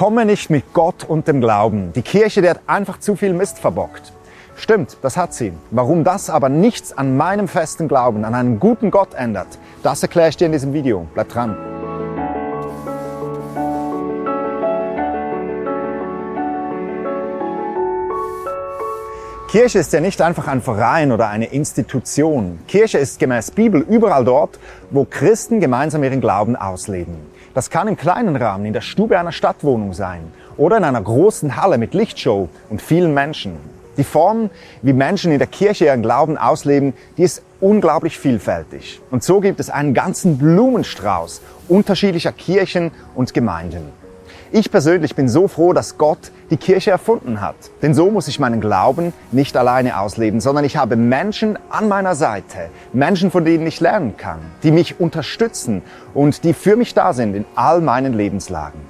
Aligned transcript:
komme 0.00 0.24
nicht 0.24 0.48
mit 0.48 0.72
Gott 0.72 1.04
und 1.04 1.28
dem 1.28 1.42
Glauben. 1.42 1.92
Die 1.92 2.00
Kirche, 2.00 2.40
die 2.40 2.48
hat 2.48 2.60
einfach 2.66 3.00
zu 3.00 3.16
viel 3.16 3.34
Mist 3.34 3.58
verbockt. 3.58 4.14
Stimmt, 4.56 4.96
das 5.02 5.18
hat 5.18 5.34
sie. 5.34 5.52
Warum 5.72 6.04
das 6.04 6.30
aber 6.30 6.48
nichts 6.48 6.96
an 6.96 7.18
meinem 7.18 7.48
festen 7.48 7.86
Glauben, 7.86 8.24
an 8.24 8.34
einen 8.34 8.58
guten 8.58 8.90
Gott 8.90 9.12
ändert, 9.12 9.58
das 9.82 10.02
erkläre 10.02 10.30
ich 10.30 10.38
dir 10.38 10.46
in 10.46 10.52
diesem 10.52 10.72
Video. 10.72 11.06
Bleib 11.12 11.28
dran. 11.28 11.54
Kirche 19.48 19.80
ist 19.80 19.92
ja 19.92 20.00
nicht 20.00 20.22
einfach 20.22 20.48
ein 20.48 20.62
Verein 20.62 21.12
oder 21.12 21.28
eine 21.28 21.52
Institution. 21.52 22.60
Kirche 22.68 22.96
ist 22.96 23.18
gemäß 23.18 23.50
Bibel 23.50 23.82
überall 23.82 24.24
dort, 24.24 24.58
wo 24.90 25.04
Christen 25.04 25.60
gemeinsam 25.60 26.02
ihren 26.04 26.22
Glauben 26.22 26.56
ausleben. 26.56 27.29
Das 27.52 27.68
kann 27.68 27.88
im 27.88 27.96
kleinen 27.96 28.36
Rahmen 28.36 28.64
in 28.64 28.72
der 28.72 28.80
Stube 28.80 29.18
einer 29.18 29.32
Stadtwohnung 29.32 29.92
sein 29.92 30.22
oder 30.56 30.76
in 30.76 30.84
einer 30.84 31.02
großen 31.02 31.56
Halle 31.56 31.78
mit 31.78 31.94
Lichtshow 31.94 32.48
und 32.68 32.80
vielen 32.80 33.12
Menschen. 33.12 33.56
Die 33.96 34.04
Form, 34.04 34.50
wie 34.82 34.92
Menschen 34.92 35.32
in 35.32 35.38
der 35.38 35.48
Kirche 35.48 35.86
ihren 35.86 36.02
Glauben 36.02 36.38
ausleben, 36.38 36.94
die 37.16 37.24
ist 37.24 37.42
unglaublich 37.60 38.18
vielfältig. 38.18 39.00
Und 39.10 39.24
so 39.24 39.40
gibt 39.40 39.58
es 39.58 39.68
einen 39.68 39.94
ganzen 39.94 40.38
Blumenstrauß 40.38 41.42
unterschiedlicher 41.68 42.32
Kirchen 42.32 42.92
und 43.16 43.34
Gemeinden. 43.34 43.92
Ich 44.52 44.70
persönlich 44.70 45.14
bin 45.14 45.28
so 45.28 45.48
froh, 45.48 45.72
dass 45.72 45.98
Gott 45.98 46.32
die 46.50 46.56
Kirche 46.56 46.90
erfunden 46.90 47.40
hat. 47.40 47.56
Denn 47.82 47.94
so 47.94 48.10
muss 48.10 48.28
ich 48.28 48.40
meinen 48.40 48.60
Glauben 48.60 49.12
nicht 49.32 49.56
alleine 49.56 49.98
ausleben, 50.00 50.40
sondern 50.40 50.64
ich 50.64 50.76
habe 50.76 50.96
Menschen 50.96 51.58
an 51.70 51.88
meiner 51.88 52.14
Seite, 52.14 52.70
Menschen, 52.92 53.30
von 53.30 53.44
denen 53.44 53.66
ich 53.66 53.80
lernen 53.80 54.16
kann, 54.16 54.40
die 54.62 54.72
mich 54.72 55.00
unterstützen 55.00 55.82
und 56.14 56.44
die 56.44 56.52
für 56.52 56.76
mich 56.76 56.94
da 56.94 57.12
sind 57.12 57.34
in 57.34 57.44
all 57.54 57.80
meinen 57.80 58.12
Lebenslagen. 58.12 58.80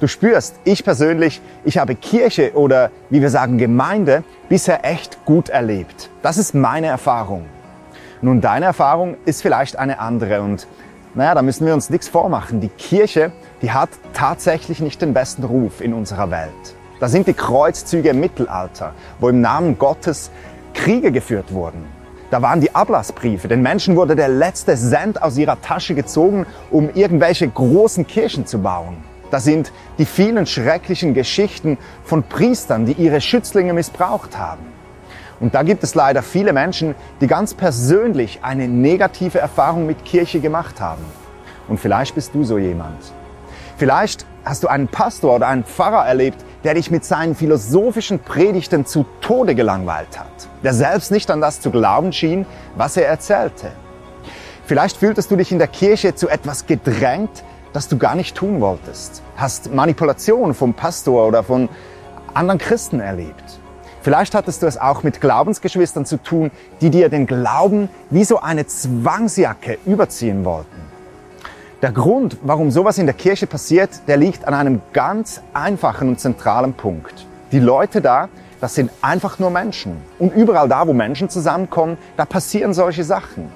Du 0.00 0.08
spürst, 0.08 0.56
ich 0.64 0.84
persönlich, 0.84 1.40
ich 1.64 1.78
habe 1.78 1.94
Kirche 1.94 2.52
oder 2.54 2.90
wie 3.08 3.20
wir 3.20 3.30
sagen 3.30 3.56
Gemeinde 3.56 4.24
bisher 4.48 4.84
echt 4.84 5.24
gut 5.24 5.48
erlebt. 5.48 6.10
Das 6.22 6.38
ist 6.38 6.54
meine 6.54 6.88
Erfahrung. 6.88 7.46
Nun, 8.20 8.40
deine 8.40 8.66
Erfahrung 8.66 9.16
ist 9.24 9.42
vielleicht 9.42 9.76
eine 9.76 10.00
andere 10.00 10.42
und 10.42 10.66
naja, 11.14 11.34
da 11.34 11.42
müssen 11.42 11.66
wir 11.66 11.74
uns 11.74 11.90
nichts 11.90 12.08
vormachen. 12.08 12.60
Die 12.60 12.68
Kirche, 12.68 13.32
die 13.62 13.70
hat 13.70 13.90
tatsächlich 14.12 14.80
nicht 14.80 15.00
den 15.00 15.14
besten 15.14 15.44
Ruf 15.44 15.80
in 15.80 15.94
unserer 15.94 16.30
Welt. 16.30 16.50
Da 17.00 17.08
sind 17.08 17.28
die 17.28 17.32
Kreuzzüge 17.32 18.10
im 18.10 18.20
Mittelalter, 18.20 18.92
wo 19.20 19.28
im 19.28 19.40
Namen 19.40 19.78
Gottes 19.78 20.30
Kriege 20.74 21.12
geführt 21.12 21.52
wurden. 21.52 21.84
Da 22.30 22.42
waren 22.42 22.60
die 22.60 22.74
Ablassbriefe. 22.74 23.46
Den 23.46 23.62
Menschen 23.62 23.94
wurde 23.94 24.16
der 24.16 24.28
letzte 24.28 24.74
Cent 24.74 25.22
aus 25.22 25.36
ihrer 25.36 25.60
Tasche 25.60 25.94
gezogen, 25.94 26.46
um 26.70 26.90
irgendwelche 26.94 27.48
großen 27.48 28.06
Kirchen 28.06 28.46
zu 28.46 28.58
bauen. 28.58 28.96
Das 29.30 29.44
sind 29.44 29.72
die 29.98 30.06
vielen 30.06 30.46
schrecklichen 30.46 31.14
Geschichten 31.14 31.78
von 32.04 32.22
Priestern, 32.22 32.86
die 32.86 32.92
ihre 32.92 33.20
Schützlinge 33.20 33.72
missbraucht 33.74 34.38
haben. 34.38 34.66
Und 35.40 35.54
da 35.54 35.62
gibt 35.62 35.82
es 35.84 35.94
leider 35.94 36.22
viele 36.22 36.52
Menschen, 36.52 36.94
die 37.20 37.26
ganz 37.26 37.54
persönlich 37.54 38.40
eine 38.42 38.68
negative 38.68 39.38
Erfahrung 39.38 39.86
mit 39.86 40.04
Kirche 40.04 40.40
gemacht 40.40 40.80
haben. 40.80 41.04
Und 41.68 41.80
vielleicht 41.80 42.14
bist 42.14 42.34
du 42.34 42.44
so 42.44 42.58
jemand. 42.58 43.12
Vielleicht 43.82 44.26
hast 44.44 44.62
du 44.62 44.68
einen 44.68 44.86
Pastor 44.86 45.34
oder 45.34 45.48
einen 45.48 45.64
Pfarrer 45.64 46.06
erlebt, 46.06 46.44
der 46.62 46.74
dich 46.74 46.92
mit 46.92 47.04
seinen 47.04 47.34
philosophischen 47.34 48.20
Predigten 48.20 48.86
zu 48.86 49.04
Tode 49.20 49.56
gelangweilt 49.56 50.20
hat, 50.20 50.48
der 50.62 50.72
selbst 50.72 51.10
nicht 51.10 51.28
an 51.32 51.40
das 51.40 51.60
zu 51.60 51.72
glauben 51.72 52.12
schien, 52.12 52.46
was 52.76 52.96
er 52.96 53.08
erzählte. 53.08 53.72
Vielleicht 54.66 54.98
fühltest 54.98 55.32
du 55.32 55.36
dich 55.36 55.50
in 55.50 55.58
der 55.58 55.66
Kirche 55.66 56.14
zu 56.14 56.28
etwas 56.28 56.66
gedrängt, 56.66 57.42
das 57.72 57.88
du 57.88 57.98
gar 57.98 58.14
nicht 58.14 58.36
tun 58.36 58.60
wolltest. 58.60 59.20
Hast 59.36 59.74
Manipulation 59.74 60.54
vom 60.54 60.74
Pastor 60.74 61.26
oder 61.26 61.42
von 61.42 61.68
anderen 62.34 62.60
Christen 62.60 63.00
erlebt. 63.00 63.58
Vielleicht 64.00 64.36
hattest 64.36 64.62
du 64.62 64.68
es 64.68 64.78
auch 64.78 65.02
mit 65.02 65.20
Glaubensgeschwistern 65.20 66.06
zu 66.06 66.22
tun, 66.22 66.52
die 66.80 66.90
dir 66.90 67.08
den 67.08 67.26
Glauben 67.26 67.88
wie 68.10 68.22
so 68.22 68.38
eine 68.38 68.64
Zwangsjacke 68.64 69.78
überziehen 69.86 70.44
wollten. 70.44 70.81
Der 71.82 71.90
Grund, 71.90 72.36
warum 72.44 72.70
sowas 72.70 72.98
in 72.98 73.06
der 73.06 73.14
Kirche 73.16 73.48
passiert, 73.48 73.90
der 74.06 74.16
liegt 74.16 74.46
an 74.46 74.54
einem 74.54 74.80
ganz 74.92 75.42
einfachen 75.52 76.10
und 76.10 76.20
zentralen 76.20 76.74
Punkt. 76.74 77.26
Die 77.50 77.58
Leute 77.58 78.00
da, 78.00 78.28
das 78.60 78.76
sind 78.76 78.92
einfach 79.02 79.40
nur 79.40 79.50
Menschen. 79.50 79.96
Und 80.20 80.32
überall 80.32 80.68
da, 80.68 80.86
wo 80.86 80.92
Menschen 80.92 81.28
zusammenkommen, 81.28 81.98
da 82.16 82.24
passieren 82.24 82.72
solche 82.72 83.02
Sachen. 83.02 83.50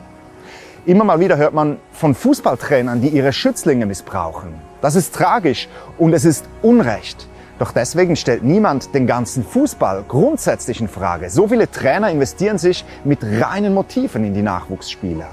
Immer 0.86 1.04
mal 1.04 1.20
wieder 1.20 1.36
hört 1.36 1.54
man 1.54 1.76
von 1.92 2.16
Fußballtrainern, 2.16 3.00
die 3.00 3.10
ihre 3.10 3.32
Schützlinge 3.32 3.86
missbrauchen. 3.86 4.54
Das 4.80 4.96
ist 4.96 5.14
tragisch 5.14 5.68
und 5.96 6.12
es 6.12 6.24
ist 6.24 6.46
Unrecht. 6.62 7.28
Doch 7.60 7.70
deswegen 7.70 8.16
stellt 8.16 8.42
niemand 8.42 8.92
den 8.92 9.06
ganzen 9.06 9.44
Fußball 9.44 10.04
grundsätzlich 10.08 10.80
in 10.80 10.88
Frage. 10.88 11.30
So 11.30 11.46
viele 11.46 11.70
Trainer 11.70 12.10
investieren 12.10 12.58
sich 12.58 12.84
mit 13.04 13.20
reinen 13.22 13.72
Motiven 13.72 14.24
in 14.24 14.34
die 14.34 14.42
Nachwuchsspieler. 14.42 15.28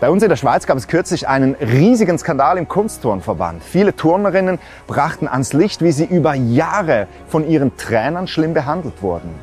Bei 0.00 0.10
uns 0.10 0.22
in 0.22 0.28
der 0.28 0.36
Schweiz 0.36 0.64
gab 0.68 0.78
es 0.78 0.86
kürzlich 0.86 1.26
einen 1.26 1.56
riesigen 1.56 2.18
Skandal 2.18 2.56
im 2.56 2.68
Kunstturnverband. 2.68 3.64
Viele 3.64 3.96
Turnerinnen 3.96 4.60
brachten 4.86 5.26
ans 5.26 5.52
Licht, 5.52 5.82
wie 5.82 5.90
sie 5.90 6.04
über 6.04 6.34
Jahre 6.34 7.08
von 7.26 7.48
ihren 7.48 7.76
Trainern 7.76 8.28
schlimm 8.28 8.54
behandelt 8.54 9.02
wurden. 9.02 9.34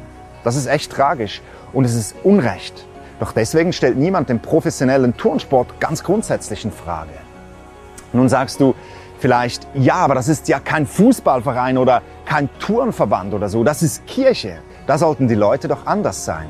Das 0.45 0.55
ist 0.55 0.67
echt 0.67 0.93
tragisch 0.93 1.41
und 1.73 1.83
es 1.83 1.93
ist 1.93 2.15
Unrecht. 2.23 2.85
Doch 3.19 3.33
deswegen 3.33 3.73
stellt 3.73 3.97
niemand 3.97 4.29
den 4.29 4.39
professionellen 4.39 5.17
Turnsport 5.17 5.81
ganz 5.81 6.05
grundsätzlich 6.05 6.63
in 6.63 6.71
Frage. 6.71 7.11
Nun 8.13 8.29
sagst 8.29 8.61
du 8.61 8.75
vielleicht, 9.19 9.67
ja, 9.73 9.95
aber 9.95 10.15
das 10.15 10.29
ist 10.29 10.47
ja 10.47 10.61
kein 10.61 10.87
Fußballverein 10.87 11.77
oder 11.77 12.01
kein 12.23 12.47
Turnverband 12.59 13.33
oder 13.33 13.49
so, 13.49 13.65
das 13.65 13.83
ist 13.83 14.07
Kirche. 14.07 14.59
Da 14.87 14.97
sollten 14.97 15.27
die 15.27 15.35
Leute 15.35 15.67
doch 15.67 15.85
anders 15.85 16.23
sein. 16.23 16.47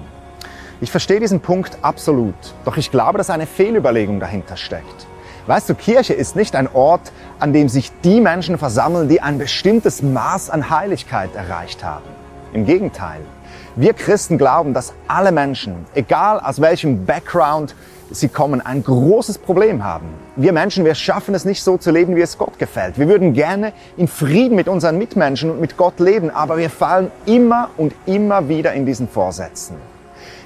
Ich 0.81 0.91
verstehe 0.91 1.21
diesen 1.21 1.39
Punkt 1.39 1.77
absolut, 1.83 2.35
doch 2.65 2.75
ich 2.75 2.91
glaube, 2.91 3.17
dass 3.17 3.29
eine 3.29 3.47
Fehlüberlegung 3.47 4.19
dahinter 4.19 4.57
steckt. 4.57 5.07
Weißt 5.47 5.69
du, 5.69 5.75
Kirche 5.75 6.13
ist 6.13 6.35
nicht 6.35 6.53
ein 6.53 6.67
Ort, 6.73 7.13
an 7.39 7.53
dem 7.53 7.69
sich 7.69 7.93
die 8.03 8.19
Menschen 8.19 8.57
versammeln, 8.57 9.07
die 9.07 9.21
ein 9.21 9.37
bestimmtes 9.37 10.01
Maß 10.01 10.49
an 10.49 10.69
Heiligkeit 10.69 11.33
erreicht 11.33 11.83
haben. 11.83 12.03
Im 12.51 12.65
Gegenteil. 12.65 13.21
Wir 13.77 13.93
Christen 13.93 14.37
glauben, 14.37 14.73
dass 14.73 14.93
alle 15.07 15.31
Menschen, 15.31 15.85
egal 15.93 16.41
aus 16.41 16.59
welchem 16.59 17.05
Background 17.05 17.73
sie 18.11 18.27
kommen, 18.27 18.59
ein 18.59 18.83
großes 18.83 19.37
Problem 19.37 19.83
haben. 19.83 20.07
Wir 20.35 20.51
Menschen, 20.51 20.83
wir 20.83 20.95
schaffen 20.95 21.35
es 21.35 21.45
nicht 21.45 21.63
so 21.63 21.77
zu 21.77 21.91
leben, 21.91 22.17
wie 22.17 22.21
es 22.21 22.37
Gott 22.37 22.59
gefällt. 22.59 22.99
Wir 22.99 23.07
würden 23.07 23.31
gerne 23.31 23.71
in 23.95 24.09
Frieden 24.09 24.55
mit 24.55 24.67
unseren 24.67 24.97
Mitmenschen 24.97 25.51
und 25.51 25.61
mit 25.61 25.77
Gott 25.77 26.01
leben, 26.01 26.31
aber 26.31 26.57
wir 26.57 26.69
fallen 26.69 27.11
immer 27.25 27.69
und 27.77 27.93
immer 28.05 28.49
wieder 28.49 28.73
in 28.73 28.85
diesen 28.85 29.07
Vorsätzen. 29.07 29.94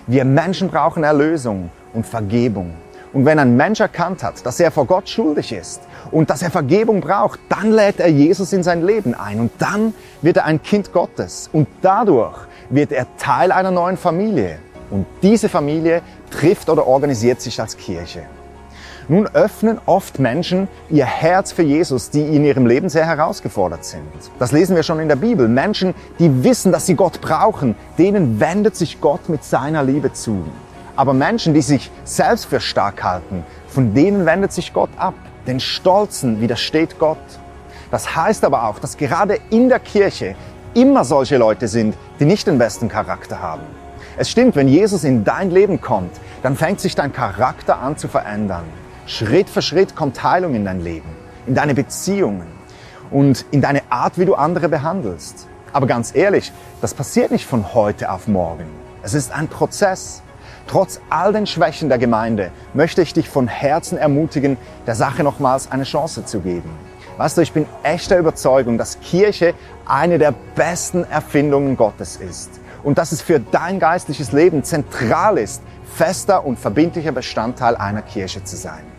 Wir 0.09 0.25
Menschen 0.25 0.69
brauchen 0.69 1.03
Erlösung 1.03 1.69
und 1.93 2.03
Vergebung. 2.03 2.73
Und 3.13 3.25
wenn 3.25 3.37
ein 3.37 3.55
Mensch 3.55 3.79
erkannt 3.79 4.23
hat, 4.23 4.43
dass 4.43 4.59
er 4.59 4.71
vor 4.71 4.85
Gott 4.85 5.07
schuldig 5.07 5.51
ist 5.51 5.81
und 6.09 6.31
dass 6.31 6.41
er 6.41 6.49
Vergebung 6.49 6.99
braucht, 6.99 7.39
dann 7.47 7.69
lädt 7.69 7.99
er 7.99 8.07
Jesus 8.07 8.51
in 8.51 8.63
sein 8.63 8.83
Leben 8.83 9.13
ein 9.13 9.39
und 9.39 9.51
dann 9.59 9.93
wird 10.23 10.37
er 10.37 10.45
ein 10.45 10.63
Kind 10.63 10.93
Gottes 10.93 11.47
und 11.53 11.67
dadurch 11.83 12.39
wird 12.71 12.91
er 12.91 13.05
Teil 13.17 13.51
einer 13.51 13.69
neuen 13.69 13.97
Familie. 13.97 14.57
Und 14.89 15.05
diese 15.21 15.47
Familie 15.47 16.01
trifft 16.31 16.71
oder 16.71 16.87
organisiert 16.87 17.39
sich 17.39 17.61
als 17.61 17.77
Kirche. 17.77 18.23
Nun 19.09 19.25
öffnen 19.33 19.79
oft 19.87 20.19
Menschen 20.19 20.67
ihr 20.91 21.05
Herz 21.05 21.51
für 21.51 21.63
Jesus, 21.63 22.11
die 22.11 22.21
in 22.21 22.45
ihrem 22.45 22.67
Leben 22.67 22.89
sehr 22.89 23.07
herausgefordert 23.07 23.83
sind. 23.83 24.03
Das 24.37 24.51
lesen 24.51 24.75
wir 24.75 24.83
schon 24.83 24.99
in 24.99 25.07
der 25.07 25.15
Bibel. 25.15 25.47
Menschen, 25.47 25.95
die 26.19 26.43
wissen, 26.43 26.71
dass 26.71 26.85
sie 26.85 26.93
Gott 26.93 27.19
brauchen, 27.19 27.75
denen 27.97 28.39
wendet 28.39 28.75
sich 28.75 29.01
Gott 29.01 29.27
mit 29.27 29.43
seiner 29.43 29.83
Liebe 29.83 30.13
zu. 30.13 30.43
Aber 30.95 31.13
Menschen, 31.13 31.55
die 31.55 31.63
sich 31.63 31.89
selbst 32.03 32.45
für 32.45 32.59
stark 32.59 33.03
halten, 33.03 33.43
von 33.67 33.95
denen 33.95 34.27
wendet 34.27 34.53
sich 34.53 34.73
Gott 34.73 34.91
ab. 34.95 35.15
Den 35.47 35.59
Stolzen 35.59 36.39
widersteht 36.39 36.99
Gott. 36.99 37.17
Das 37.89 38.15
heißt 38.15 38.45
aber 38.45 38.65
auch, 38.65 38.77
dass 38.77 38.95
gerade 38.95 39.39
in 39.49 39.69
der 39.69 39.79
Kirche 39.79 40.35
immer 40.75 41.03
solche 41.03 41.37
Leute 41.37 41.67
sind, 41.67 41.95
die 42.19 42.25
nicht 42.25 42.45
den 42.45 42.59
besten 42.59 42.89
Charakter 42.89 43.41
haben. 43.41 43.63
Es 44.17 44.29
stimmt, 44.29 44.55
wenn 44.55 44.67
Jesus 44.67 45.03
in 45.03 45.23
dein 45.23 45.49
Leben 45.49 45.81
kommt, 45.81 46.11
dann 46.43 46.55
fängt 46.55 46.79
sich 46.79 46.93
dein 46.93 47.11
Charakter 47.11 47.79
an 47.79 47.97
zu 47.97 48.07
verändern. 48.07 48.65
Schritt 49.09 49.49
für 49.49 49.63
Schritt 49.63 49.95
kommt 49.95 50.21
Heilung 50.21 50.53
in 50.53 50.65
dein 50.65 50.81
Leben, 50.81 51.09
in 51.47 51.55
deine 51.55 51.73
Beziehungen 51.73 52.45
und 53.09 53.43
in 53.49 53.59
deine 53.59 53.81
Art, 53.89 54.19
wie 54.19 54.25
du 54.25 54.35
andere 54.35 54.69
behandelst. 54.69 55.47
Aber 55.73 55.87
ganz 55.87 56.13
ehrlich, 56.13 56.51
das 56.79 56.93
passiert 56.93 57.31
nicht 57.31 57.47
von 57.47 57.73
heute 57.73 58.11
auf 58.11 58.27
morgen. 58.27 58.67
Es 59.01 59.15
ist 59.15 59.31
ein 59.31 59.47
Prozess. 59.47 60.21
Trotz 60.67 61.01
all 61.09 61.33
den 61.33 61.47
Schwächen 61.47 61.89
der 61.89 61.97
Gemeinde 61.97 62.51
möchte 62.75 63.01
ich 63.01 63.11
dich 63.11 63.27
von 63.27 63.47
Herzen 63.47 63.97
ermutigen, 63.97 64.57
der 64.85 64.93
Sache 64.93 65.23
nochmals 65.23 65.71
eine 65.71 65.85
Chance 65.85 66.25
zu 66.25 66.41
geben. 66.41 66.69
Weißt 67.17 67.35
du, 67.35 67.41
ich 67.41 67.51
bin 67.51 67.65
echter 67.81 68.19
Überzeugung, 68.19 68.77
dass 68.77 68.99
Kirche 68.99 69.55
eine 69.87 70.19
der 70.19 70.35
besten 70.53 71.03
Erfindungen 71.03 71.77
Gottes 71.77 72.15
ist 72.17 72.51
und 72.83 72.99
dass 72.99 73.11
es 73.11 73.23
für 73.23 73.39
dein 73.39 73.79
geistliches 73.79 74.33
Leben 74.33 74.63
zentral 74.63 75.39
ist, 75.39 75.63
fester 75.95 76.45
und 76.45 76.59
verbindlicher 76.59 77.11
Bestandteil 77.11 77.75
einer 77.75 78.03
Kirche 78.03 78.43
zu 78.43 78.55
sein. 78.55 78.98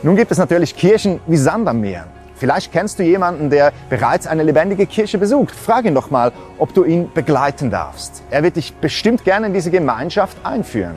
Nun 0.00 0.14
gibt 0.14 0.30
es 0.30 0.38
natürlich 0.38 0.76
Kirchen 0.76 1.18
wie 1.26 1.36
Sand 1.36 1.66
am 1.66 1.80
Meer. 1.80 2.04
Vielleicht 2.36 2.70
kennst 2.70 3.00
du 3.00 3.02
jemanden, 3.02 3.50
der 3.50 3.72
bereits 3.90 4.28
eine 4.28 4.44
lebendige 4.44 4.86
Kirche 4.86 5.18
besucht. 5.18 5.52
Frag 5.56 5.86
ihn 5.86 5.94
doch 5.96 6.12
mal, 6.12 6.30
ob 6.56 6.72
du 6.72 6.84
ihn 6.84 7.10
begleiten 7.12 7.68
darfst. 7.68 8.22
Er 8.30 8.44
wird 8.44 8.54
dich 8.54 8.72
bestimmt 8.76 9.24
gerne 9.24 9.48
in 9.48 9.54
diese 9.54 9.72
Gemeinschaft 9.72 10.36
einführen. 10.44 10.94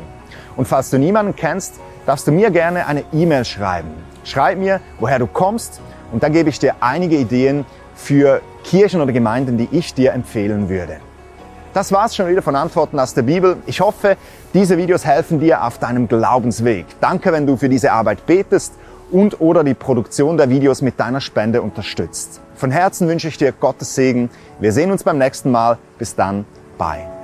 Und 0.55 0.67
falls 0.67 0.91
du 0.91 0.99
niemanden 0.99 1.35
kennst, 1.35 1.79
darfst 2.05 2.27
du 2.27 2.31
mir 2.31 2.51
gerne 2.51 2.85
eine 2.85 3.03
E-Mail 3.11 3.43
schreiben. 3.43 3.89
Schreib 4.23 4.59
mir, 4.59 4.81
woher 4.99 5.17
du 5.17 5.25
kommst 5.25 5.81
und 6.11 6.21
dann 6.21 6.31
gebe 6.31 6.49
ich 6.49 6.59
dir 6.59 6.75
einige 6.79 7.17
Ideen 7.17 7.65
für 7.95 8.41
Kirchen 8.63 9.01
oder 9.01 9.11
Gemeinden, 9.11 9.57
die 9.57 9.69
ich 9.71 9.95
dir 9.95 10.13
empfehlen 10.13 10.69
würde. 10.69 10.97
Das 11.73 11.91
war's 11.91 12.15
schon 12.15 12.27
wieder 12.27 12.41
von 12.41 12.55
Antworten 12.55 12.99
aus 12.99 13.13
der 13.13 13.21
Bibel. 13.23 13.57
Ich 13.65 13.79
hoffe, 13.79 14.17
diese 14.53 14.77
Videos 14.77 15.05
helfen 15.05 15.39
dir 15.39 15.63
auf 15.63 15.79
deinem 15.79 16.07
Glaubensweg. 16.07 16.85
Danke, 16.99 17.31
wenn 17.31 17.47
du 17.47 17.55
für 17.55 17.69
diese 17.69 17.93
Arbeit 17.93 18.25
betest 18.25 18.73
und 19.11 19.41
oder 19.41 19.63
die 19.63 19.73
Produktion 19.73 20.37
der 20.37 20.49
Videos 20.49 20.81
mit 20.81 20.99
deiner 20.99 21.21
Spende 21.21 21.61
unterstützt. 21.61 22.41
Von 22.55 22.71
Herzen 22.71 23.07
wünsche 23.07 23.27
ich 23.27 23.37
dir 23.37 23.51
Gottes 23.51 23.95
Segen. 23.95 24.29
Wir 24.59 24.71
sehen 24.71 24.91
uns 24.91 25.03
beim 25.03 25.17
nächsten 25.17 25.51
Mal. 25.51 25.77
Bis 25.97 26.15
dann. 26.15 26.45
Bye. 26.77 27.20